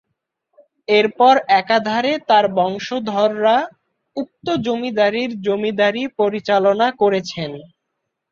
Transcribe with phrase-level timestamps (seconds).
[0.89, 3.57] এরপর একাধারে তার বংশধররা
[4.17, 7.51] উক্ত জমিদারীর জমিদারী পরিচালনা করেছেন।